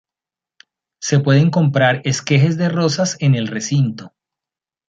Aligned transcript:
Se 0.99 1.19
pueden 1.19 1.51
comprar 1.51 2.01
esquejes 2.05 2.57
de 2.57 2.69
rosas 2.69 3.17
en 3.19 3.35
el 3.35 3.45
recinto. 3.45 4.15